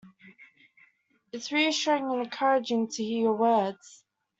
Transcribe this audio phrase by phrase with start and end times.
[1.31, 4.03] It's reassuring and encouraging to hear your words.